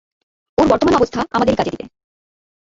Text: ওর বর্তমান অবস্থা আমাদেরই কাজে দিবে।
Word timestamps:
ওর 0.57 0.65
বর্তমান 0.67 0.93
অবস্থা 0.95 1.19
আমাদেরই 1.31 1.57
কাজে 1.57 1.71
দিবে। 1.71 1.85